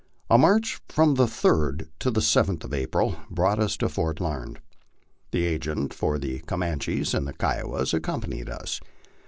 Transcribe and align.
A 0.31 0.37
march 0.39 0.81
from 0.89 1.13
the 1.13 1.27
3d 1.27 1.89
to 1.99 2.09
the 2.09 2.21
7th 2.21 2.63
of 2.63 2.73
April 2.73 3.17
brought 3.29 3.59
us 3.59 3.77
to 3.77 3.87
Fort 3.87 4.19
Larned. 4.19 4.59
The 5.29 5.45
agent 5.45 5.93
for 5.93 6.17
the 6.17 6.39
Comanches 6.47 7.13
and 7.13 7.27
Kiowas 7.37 7.93
accompanied 7.93 8.49
us. 8.49 8.81